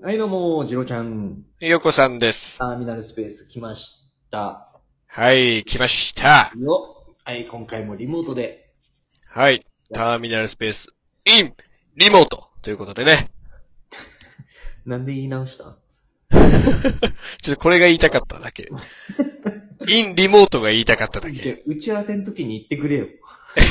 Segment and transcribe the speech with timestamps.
[0.00, 2.58] はい、どうも、ジロちゃん、よこさんです。
[2.58, 4.68] ターミナルスペース来ました。
[5.06, 6.52] はい、来ました。
[6.58, 7.04] よ。
[7.24, 8.72] はい、今回もリモートで。
[9.28, 10.94] はい、ターミナルスペース、
[11.24, 11.54] イン、
[11.96, 13.30] リモートということでね。
[14.86, 15.76] なんで言い直した？
[17.42, 18.68] ちょっとこれが言いたかっただけ。
[19.88, 21.36] イン、リモートが言いたかっただけ。
[21.40, 23.06] で打ち合わせの時に言ってくれよ。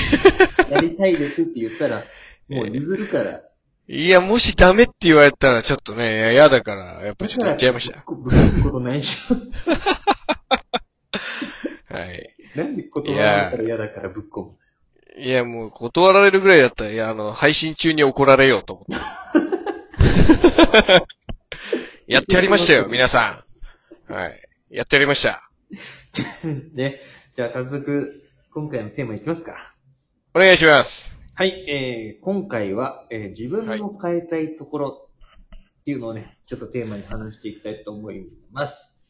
[0.69, 2.05] やりたいですって言ったら、
[2.47, 3.41] もう譲るから。
[3.87, 8.03] いや、もしダメって言われたらちょっとね、いや嫌だから、やっぱちょっと言っちゃいました。
[8.07, 9.35] ぶっ込むことないでしょ。
[11.93, 12.35] はい。
[12.55, 14.51] なんで断られたら嫌だからぶっ込む。
[15.17, 18.93] いや、もう断られるぐらいだったら、いや、あの、配信中に怒られようと思って。
[22.07, 23.43] やってやりましたよ、皆さ
[24.09, 24.13] ん。
[24.13, 24.41] はい。
[24.69, 25.49] やってやりました。
[26.73, 27.01] で、
[27.35, 28.23] じゃあ早速、
[28.53, 29.75] 今回のテーマいきますか。
[30.33, 31.20] お願いします。
[31.41, 35.09] はい、えー、今回は、えー自分の変えたいところ
[35.55, 39.01] っていうのをね、ちょっとテーマに話していきたいと思います。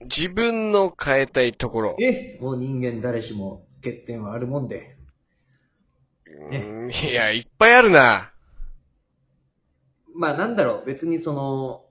[0.00, 1.96] 自分の変えたいところ。
[2.00, 4.96] え、もう人間誰しも欠点はあるもんで。
[6.50, 8.32] うんいや、いっぱいあるな。
[10.14, 11.84] まあなんだろう、別にその、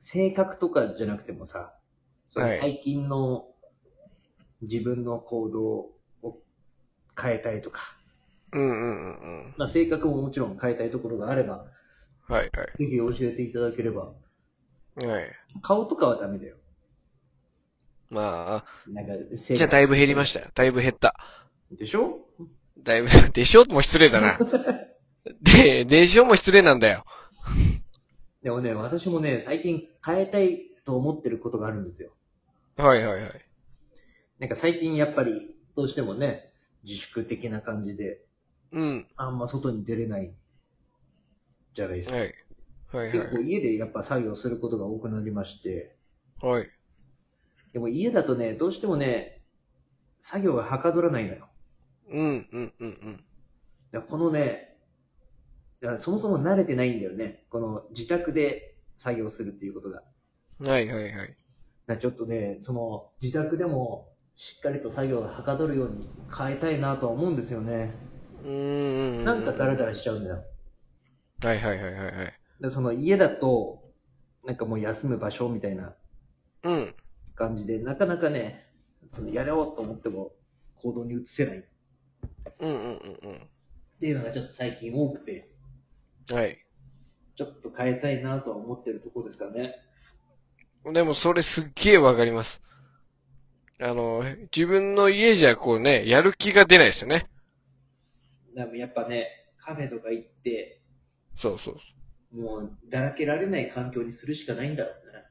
[0.00, 1.72] 性格とかじゃなくてもさ、
[2.26, 3.46] そのはい最近の
[4.60, 5.62] 自分の行動
[6.28, 6.42] を
[7.18, 7.96] 変えたいとか、
[8.52, 9.54] うんうんうんうん。
[9.56, 11.66] まあ性格ももちろん変えたいところがあれば、
[12.28, 14.14] はいぜひ教えていただければ、は
[15.02, 15.06] い。
[15.06, 15.30] はい。
[15.62, 16.56] 顔とかはダメだよ。
[18.10, 20.46] まあ、なんか、じゃあだいぶ減りましたよ。
[20.54, 21.14] だいぶ減った。
[21.70, 22.26] でしょ？
[22.78, 23.64] だいぶ、 でしょ？
[23.64, 24.38] も失礼だな。
[25.40, 26.26] で、でしょ？
[26.26, 27.04] も失礼なんだよ。
[28.42, 32.12] でもね、私もね、最近変えたいと思ってることがあるんですよ。
[32.76, 33.46] はいはいはい。
[34.38, 36.52] なんか最近やっぱり、どうしてもね、
[36.84, 38.20] 自粛的な感じで、
[38.72, 39.06] うん。
[39.16, 40.34] あんま外に出れない、
[41.74, 42.16] じゃないですか。
[42.16, 42.34] はい。
[42.92, 45.96] はいは結構家でやっぱ作業することが多くなりまして、
[46.42, 46.46] い。
[46.46, 46.70] はい。
[47.72, 49.42] でも家だとね、どうしてもね、
[50.20, 51.48] 作業がはかどらないのよ。
[52.10, 53.24] うんうんうんうん。
[53.92, 54.76] だからこのね、
[55.80, 57.44] だからそもそも慣れてないんだよね。
[57.50, 60.02] この自宅で作業するっていうことが。
[60.60, 61.36] はいはいはい。
[61.98, 67.92] ちょっとね、その自宅でもしっかりと作業がはかどるように変えたいなとは思うんですよね。
[68.42, 69.24] うーん。
[69.24, 70.44] なんかダラダラしちゃうんだよ。
[71.42, 72.38] はいはいはいはいはい。
[72.60, 73.82] でその家だと、
[74.46, 75.94] なんかもう休む場所みたいな
[76.62, 76.94] うん。
[77.34, 78.72] 感じで、なかなかね、
[79.10, 80.32] そのやろうと思っても
[80.76, 81.62] 行動に移せないっ
[82.60, 83.48] うんうんうん
[84.00, 85.48] ていうのがちょっと最近多くて、
[86.30, 86.36] うん。
[86.36, 86.58] はい。
[87.36, 89.74] ちょっと変えたいなとは思ってるところですからね。
[90.92, 92.60] でもそれすっげえわかります。
[93.80, 94.24] あの、
[94.56, 97.26] 自分の家じゃこうね、やる気が出ないですよね。
[98.54, 100.82] でもやっぱね、カフェとか行って、
[101.34, 101.76] そうそう
[102.36, 105.24] もうだらけられない環境にするしかないんだろうね。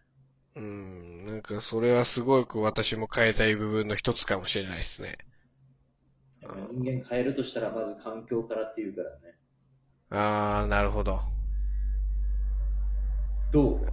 [0.56, 5.18] うん、なんかそれはすごく私も変えたい部分の一つかもしれないですね。
[6.72, 9.36] 人間変えるとしたらまず環境からっていうからね。
[10.10, 11.22] あー、なるほど。
[13.52, 13.86] どう？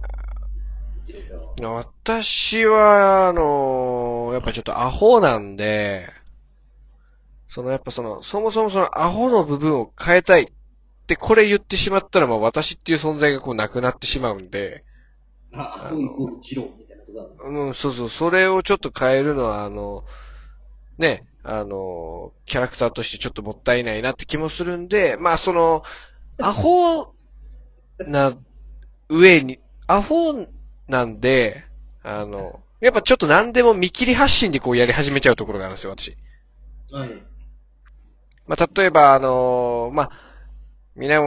[1.61, 6.07] 私は、あのやっぱちょっとアホなんで、
[7.49, 10.47] そのやっぱその、そもそもそのアホの部分を変えたいっ
[11.07, 14.85] てこれ言ってしまったらもう私っていう存在がこうなくなってしまうんで、
[15.53, 20.05] あ、アホイコールジローみたいなとこあるのうん、そうそう、それをちょっと変えるのは、あの、
[20.99, 25.83] ね、あの、キャラクターとしてちょっともったいないなって気もするんで、まあその、
[26.39, 27.13] アホ
[27.97, 28.37] な
[29.09, 30.47] 上に、アホ
[30.87, 31.63] なんで、
[32.03, 36.15] あの、やっぱちょっと何でも見切り発信でこうやり始めちゃうところがあるんですよ、私。
[36.91, 37.28] はい。
[38.49, 40.11] まあ例えば、あの、まあ、
[40.95, 41.21] みな、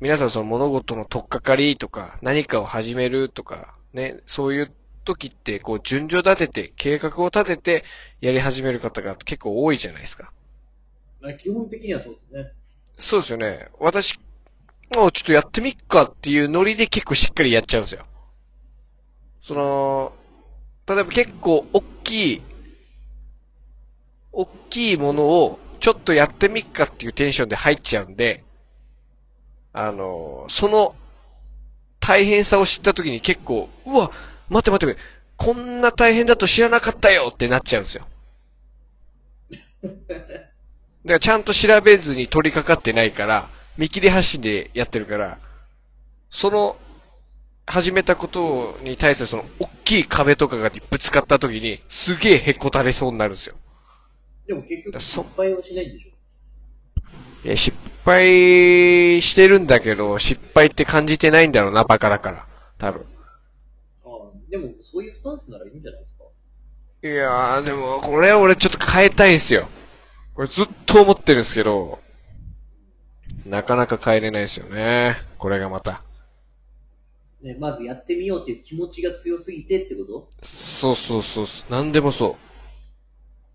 [0.00, 4.72] 皆さんその物事の取っかかりとか、何かを始めるとか、ね、そういう
[5.04, 7.84] 時って、こう、順序立てて、計画を立てて、
[8.22, 10.32] やり始める方が結構多いじゃないですか。
[11.20, 12.52] まあ、基本的にはそうですね。
[12.96, 13.68] そうですよね。
[13.78, 14.18] 私、
[14.96, 18.06] もうちょっとやってみっかっていうノリで結構しっかりやっちゃうんですよ。
[19.42, 20.14] その、
[20.86, 22.42] 例えば結構大きい、
[24.32, 28.44] 大きいものをちょっとやってみっかっていうテンションで入っちゃうんで、
[29.72, 30.94] あの、その
[31.98, 34.12] 大変さを知った時に結構、うわ、
[34.48, 35.00] 待って待って、
[35.36, 38.06] こんな大変だと知らなかったよってなっちゃうんですよ。
[39.82, 39.98] だか
[41.04, 45.40] らちゃんと調べずに取り掛かってないから、見切り発信でやってるから、
[46.30, 46.76] その、
[47.66, 53.56] 始めたことに対するその、大きい壁とかがぶつかった時に、すげえへこたれそうになるんですよ。
[54.46, 57.46] でも結局そ失敗はしないんでしょ？
[57.46, 62.46] いや、失敗してるんだけど、失敗って感じてないんだろうな、バカだから。
[62.78, 63.06] 多分。
[64.04, 64.10] ああ
[64.50, 66.24] でも、そういうスタンスならいいんじゃないですか？
[67.04, 69.68] いやー、でも、これ俺ちょっと変えたいんすよ。
[70.34, 71.98] これずっと思ってるんですけど、
[73.44, 75.16] なかなか変えれないですよね。
[75.38, 76.02] これがまた。
[77.42, 80.46] ね、まずやってみようっていう気持ちが強すぎてってこと？
[80.46, 81.72] そうそうそうそう。
[81.72, 82.51] なんでもそう。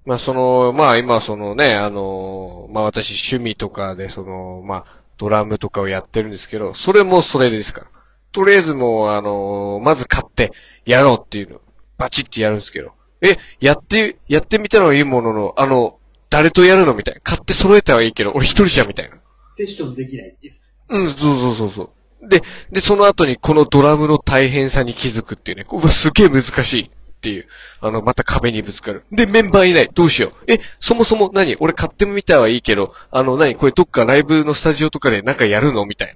[0.07, 4.86] まあその、まあ今そのね、あの、まあ私趣味とかでその、まあ
[5.18, 7.88] ドラムとかをやってるんですけど、それもそれですから。
[8.31, 10.54] とりあえずもうあの、まず買って
[10.86, 11.62] やろうっていうの、
[11.98, 12.94] バチってやるんですけど。
[13.21, 16.00] え、やって、やってみたのはいいものの、あの、
[16.30, 17.19] 誰とやるのみたいな。
[17.19, 19.18] 買って揃えたはいいけど、俺一人じゃんみたいな。
[19.51, 20.56] セッションできないっていう。
[20.88, 22.30] うん、そうそうそうそう。
[22.30, 26.92] で、で、その後にこのドラムの大変さに気づくっていうね、うわ、すげえ難しい
[27.27, 27.47] っていう。
[27.81, 29.03] あの、また壁にぶつかる。
[29.12, 29.89] で、メンバーいない。
[29.94, 30.33] どうしよう。
[30.47, 31.57] え、そもそも何？
[31.57, 33.56] 俺買ってみたはいいけど、あの、何？
[33.56, 35.85] これどっかライブのスタジオとかでなんかやるの？
[35.85, 36.15] みたい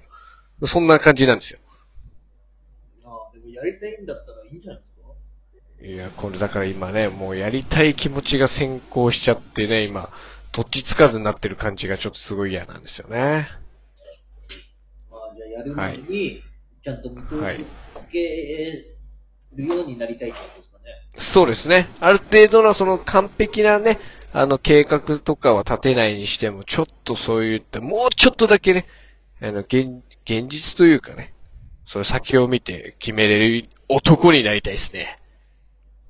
[0.60, 0.66] な。
[0.66, 1.58] そんな感じなんですよ。
[3.04, 5.86] ああ、でもやりたいんだったらいいんじゃないですか？
[5.86, 10.08] いや、これだから今ね、もうやりたい気持ちが先行しちゃってね、今、
[10.52, 13.48] どっちつかずになってる感じがちょっとすごい嫌なんですよね。
[15.10, 16.42] ああ、じゃあやる前に、
[16.82, 18.18] ちゃんと見通はいしつけ
[19.54, 20.71] るようになりたいってことです。
[21.14, 21.88] そうですね。
[22.00, 23.98] ある程度のその完璧なね、
[24.32, 28.86] あの計画とかは立てないにしても、ちょっとそういった、もうちょっとだけね、
[29.40, 31.34] あの、現、現実というかね、
[31.84, 35.18] それ先を見て決めれる男になりたいですね。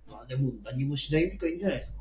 [0.08, 1.98] まあでも何もしないよりかいいんじゃないですか。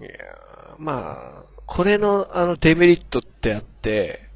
[0.00, 4.28] いやーまあ、これのあのデメリットってあって、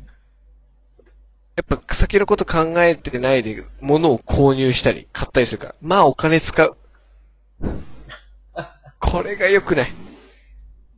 [1.56, 6.76] やっぱ先のこと考えてないで物を購入したり買ったりするから、まあお金使う。
[9.00, 9.90] これが良くない。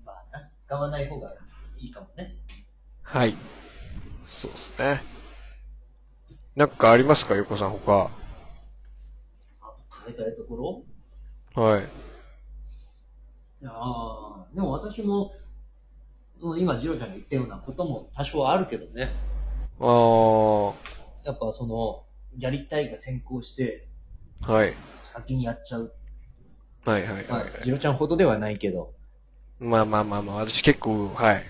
[0.05, 1.33] まあな、使わない方が
[1.79, 2.37] いいかもね。
[3.03, 3.35] はい。
[4.27, 5.01] そうですね。
[6.57, 8.11] なんかありますか、横さん、他？
[9.61, 10.57] あと変えたいとこ
[11.55, 11.63] ろ？
[11.63, 11.89] はい。
[13.67, 15.33] ああ、でも私も、
[16.59, 19.11] 今、ジロちゃんが言ったようなことも多少あるけどね。
[19.81, 20.75] あー、
[21.25, 22.05] やっぱその、
[22.39, 23.89] やりたいが先行して、
[24.43, 24.75] はい。
[24.93, 25.95] 先にやっちゃう。
[26.85, 28.93] はいはいまあはい。、ジロちゃんほどではないけど、
[29.59, 31.45] まあまあまあまあ、私結構、はい。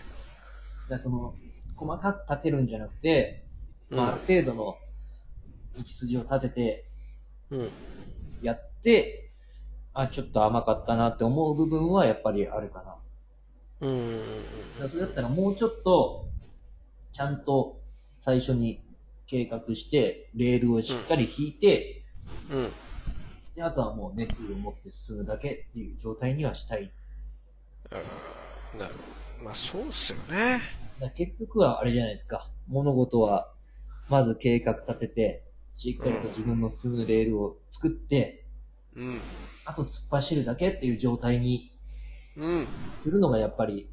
[0.88, 1.34] だその、
[1.76, 3.44] 細かく立てるんじゃなくて、
[3.90, 4.78] うんまあ、ある程度の
[5.76, 6.84] 道筋を立てて、
[7.50, 7.70] うん。
[8.42, 9.30] やって、
[9.94, 12.82] あ、ちょっと甘かったなって思う部分はやっぱりあるか
[13.80, 13.88] な。
[13.88, 14.80] うん。
[14.80, 16.28] だそれだったらもうちょっと、
[17.12, 17.80] ちゃんと
[18.22, 18.80] 最初に
[19.26, 22.02] 計画して、レールをしっかり引いて、
[22.50, 22.70] うん。
[23.54, 26.92] であとはもう熱意を持って進むだけっていう状態にはしたい。
[27.90, 29.44] あーなるほど。
[29.44, 30.60] まあそうっすよね。
[31.16, 32.48] 結局はあれじゃないですか。
[32.68, 33.46] 物事は、
[34.08, 35.44] まず計画立てて、
[35.76, 38.44] しっかりと自分の進むレールを作って、
[38.96, 39.20] うん。
[39.64, 41.72] あと突っ走るだけっていう状態に
[42.36, 42.66] うん。
[43.02, 43.88] するのがやっぱり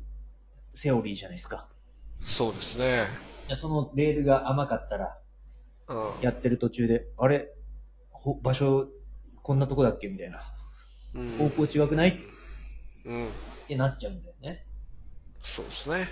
[0.73, 1.67] セオリーじゃないですか。
[2.23, 3.07] そうですね。
[3.47, 5.17] いやそのレールが甘かったら、
[5.89, 6.21] うん。
[6.21, 7.51] やってる途中で、あれ？
[8.11, 8.87] ほ場所、
[9.43, 10.07] こんなとこだっけ？
[10.07, 10.43] みたいな。
[11.15, 12.19] うん方向違くない？
[13.05, 13.27] うん。
[13.27, 13.29] っ
[13.67, 14.65] てなっちゃうんだよね。
[15.43, 16.09] そうですね。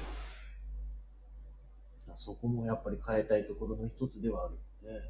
[2.18, 4.56] そこもやっぱり変えたいところの一つではある
[4.88, 5.10] よね。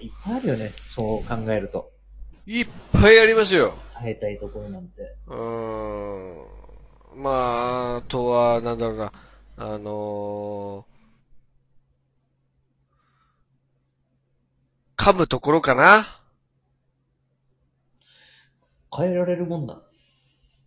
[0.00, 0.72] いっぱいあるよね。
[0.96, 1.92] そう考えると。
[2.46, 3.74] いっぱいありますよ。
[3.96, 5.14] 変えたいところなんて。
[5.26, 6.44] うー
[7.16, 7.22] ん。
[7.22, 9.12] まあ、あとは、なんだろうな。
[9.56, 10.84] あのー、
[14.98, 16.06] 噛むところかな？
[18.94, 19.82] 変えられるもんなの。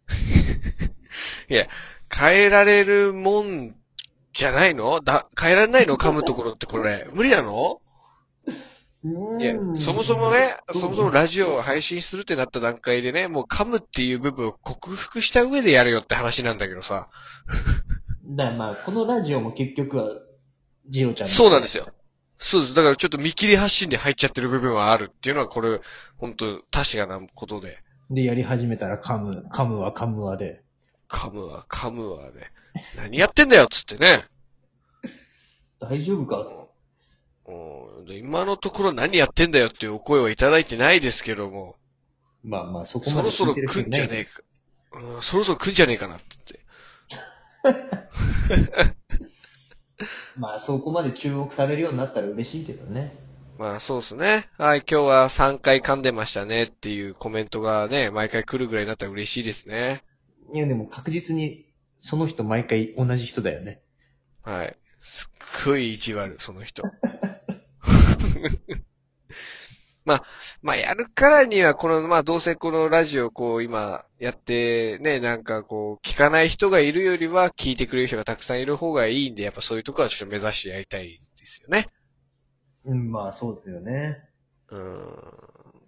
[1.50, 1.68] いや、
[2.10, 3.76] 変えられるもん
[4.34, 5.02] じゃないの？
[5.02, 5.98] だ、変えられないの？
[6.00, 7.08] 噛むところってこれ。
[7.12, 7.82] 無理なの？
[9.40, 17.10] いや、そもそもね、そもそもラジオを配信するってなった段階でね、もう噛むっていう部分を克服した上でやるよって話なんだけどさ。
[18.36, 20.06] だからまあ、このラジオも結局は、
[20.88, 21.88] ジロちゃんのそうなんですよ。
[22.44, 22.74] そうです。
[22.74, 25.80] だからちょっと見切り発信で入っちゃってる部分はあるっていうのはこれ、
[26.18, 27.78] 本当確かなことで。
[28.10, 30.64] で、やり始めたら噛む、噛むは噛むはで。
[31.08, 32.52] 噛むわ、噛むわね。
[32.98, 34.26] 何やってんだよっつってね。
[35.80, 36.48] 大丈夫か
[37.48, 41.76] うんで今のところ何やってんだよっていうお声はいただいてないですけども、
[42.44, 44.42] まあまあ、そこまでそろそろ来んじゃねえか。
[44.94, 46.26] うん、そろそろ来んじゃねえかなって
[47.64, 49.02] 言って。
[50.38, 53.17] まあ、そこまで注目されるようになったら嬉しいけどね。
[53.58, 54.50] まあそうですね。
[54.58, 60.03] はい、今日は3回噛んでましたねっていうコメントがね、毎回来るぐらいになったら嬉しいですね。
[60.51, 61.67] いや、でも確実に、
[62.00, 63.81] その人毎回同じ人だよね。
[64.41, 64.75] はい。
[65.00, 65.29] す
[65.62, 66.84] っごい意地悪、その人。
[70.05, 70.24] ま
[70.74, 81.88] あ、やるからには、この、まあ、どうせこのラジオ、こう、今、やって、ね、なんかこう、聞かない人がいるよりは、聞いてくれる人がたくさんいる方がいいんで、やっぱそういうとこはちょっと目指してやりたいですよね。
[82.86, 84.17] うん、まあそうですよね。
[84.70, 85.81] うーん。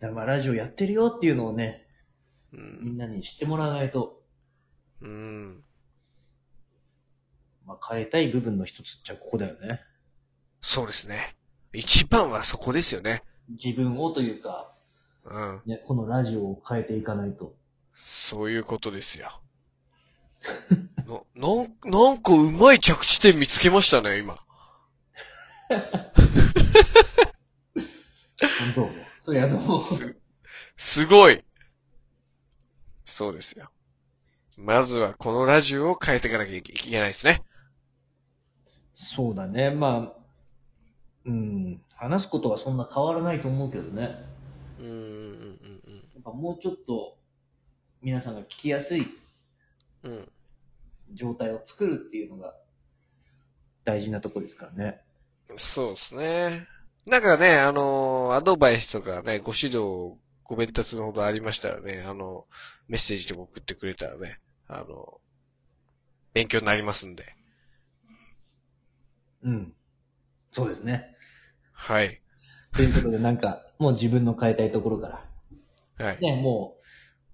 [0.00, 1.86] だからまあラジオやってるよっていうのをね、
[2.52, 2.96] うみんん。
[2.96, 4.22] なに知ってもらわないと、
[5.00, 5.64] うん。
[7.66, 9.80] まあ変えたい部分の一つっちゃここだよね。
[10.60, 11.34] そうですね。
[11.72, 13.22] 一番はそこですよね。
[13.48, 14.72] 自分をというか、
[15.24, 15.62] うん。
[15.66, 17.54] ね、このラジオを変えていかないと。
[17.94, 19.40] そういうことですよ。
[21.34, 24.38] な、なん、なんかうまい着地点見つけましたね、今。
[25.66, 25.78] 本
[28.74, 28.88] 当
[29.24, 29.80] それはどうも。
[29.80, 30.16] す、
[30.76, 31.44] すごい。
[33.04, 33.66] そうですよ。
[34.56, 37.42] まずはこのラジオを変えていかなきゃいけないですね。
[38.94, 39.70] そうだね。
[39.70, 40.20] まあ、
[41.26, 44.16] うん、話すことはそんな変わらないと思うけどね。
[44.78, 47.16] うーん、うん、うん、やっぱもうちょっと、
[48.02, 49.06] 皆さんが聞きやすい
[50.02, 50.12] うん。
[50.12, 50.28] うん。
[51.14, 52.54] 状態を作るっていうのが、
[53.84, 55.00] 大事なとこですからね。
[55.56, 56.66] そうですね。
[57.06, 62.46] なんかね、あの、アドバイスとかね、ご指導、ご鞭達のほどありましたらね、あの、
[62.88, 64.38] メッセージとか送ってくれたらね、
[64.68, 65.20] あの、
[66.34, 67.24] 勉強になりますんで。
[69.42, 69.74] うん。
[70.50, 71.15] そうですね。
[71.76, 72.20] はい。
[72.74, 75.22] ということで、なんか、もう自分の変えたいところか
[75.98, 76.20] ら、はい。
[76.20, 76.86] ね、もう、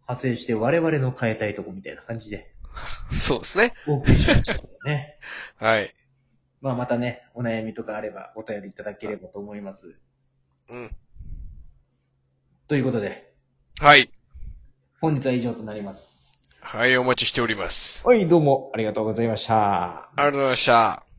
[0.03, 2.53] 派生して我々の変えたいところみたいな感じで、
[3.11, 3.73] そうですね。
[3.87, 5.19] お送りしましたね。
[5.57, 5.95] はい。
[6.61, 9.99] まあまたね、お悩みとかあればお便りいただければと思います。
[10.69, 10.97] うん。
[12.69, 13.33] ということで、
[13.81, 14.11] はい。
[15.01, 16.23] 本日は以上となります。
[16.61, 18.07] はい、お待ちしております。
[18.07, 20.11] はい、どうもありがとうございました。
[20.11, 21.12] ありがとうございました。